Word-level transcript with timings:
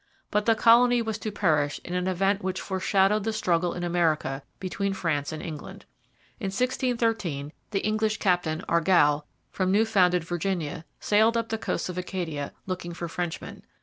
But 0.31 0.47
the 0.47 0.55
colony 0.55 0.99
was 1.03 1.19
to 1.19 1.31
perish 1.31 1.79
in 1.85 1.93
an 1.93 2.07
event 2.07 2.41
which 2.43 2.59
foreshadowed 2.59 3.23
the 3.23 3.31
struggle 3.31 3.75
in 3.75 3.83
America 3.83 4.41
between 4.59 4.95
France 4.95 5.31
and 5.31 5.43
England. 5.43 5.85
In 6.39 6.47
1613 6.47 7.53
the 7.69 7.81
English 7.85 8.17
Captain 8.17 8.63
Argall 8.67 9.25
from 9.51 9.71
new 9.71 9.85
founded 9.85 10.23
Virginia 10.23 10.85
sailed 10.99 11.37
up 11.37 11.49
the 11.49 11.59
coasts 11.59 11.87
of 11.87 11.99
Acadia 11.99 12.51
looking 12.65 12.95
for 12.95 13.07
Frenchmen. 13.07 13.61